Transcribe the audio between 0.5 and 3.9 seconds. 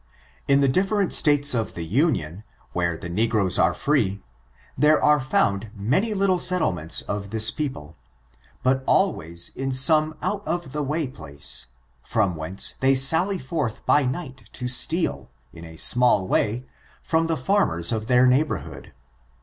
the different states of the Union, where the negroes are